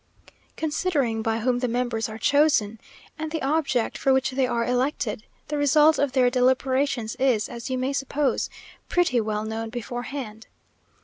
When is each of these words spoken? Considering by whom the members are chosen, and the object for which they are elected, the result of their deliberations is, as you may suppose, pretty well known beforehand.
Considering 0.57 1.21
by 1.21 1.41
whom 1.41 1.59
the 1.59 1.67
members 1.67 2.09
are 2.09 2.17
chosen, 2.17 2.79
and 3.19 3.29
the 3.29 3.41
object 3.43 3.99
for 3.99 4.11
which 4.11 4.31
they 4.31 4.47
are 4.47 4.65
elected, 4.65 5.21
the 5.49 5.59
result 5.59 5.99
of 5.99 6.13
their 6.13 6.31
deliberations 6.31 7.15
is, 7.19 7.47
as 7.47 7.69
you 7.69 7.77
may 7.77 7.93
suppose, 7.93 8.49
pretty 8.89 9.21
well 9.21 9.45
known 9.45 9.69
beforehand. 9.69 10.47